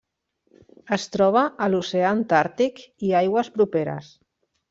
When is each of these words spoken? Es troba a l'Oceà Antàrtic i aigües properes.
Es 0.95 1.03
troba 1.15 1.43
a 1.65 1.67
l'Oceà 1.73 2.07
Antàrtic 2.15 2.83
i 3.09 3.13
aigües 3.23 3.53
properes. 3.59 4.11